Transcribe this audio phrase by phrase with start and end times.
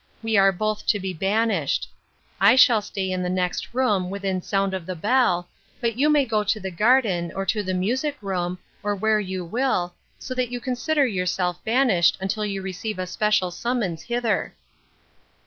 [0.23, 1.85] We are both to be ban ished;
[2.39, 5.47] I shall stay in the next room, within sound of the bell,
[5.79, 9.45] but you may go to the garden, or to the music room, or where you
[9.45, 14.55] will, so that you consider yourself banished until you receive a special summons hither."